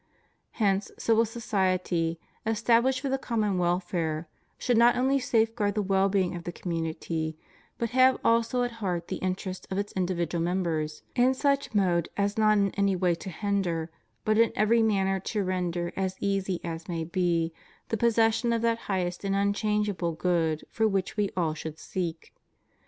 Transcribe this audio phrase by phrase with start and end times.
[0.53, 4.27] Hence civil society, established for the common welfare,
[4.57, 7.37] should not only safeguard the well being of the community,
[7.77, 12.09] but have also at heart the inter ests of its individual members, in such mode
[12.17, 13.91] as not in any way to hinder,
[14.25, 17.53] but in every manner to render as easy as may be,
[17.89, 22.33] the possession of that highest and unchangeable good for which all should seek.